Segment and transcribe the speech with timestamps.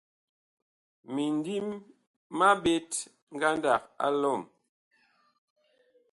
[1.13, 1.67] Mindim
[2.37, 2.91] ma ɓet
[3.35, 4.41] ngandag a lɔm.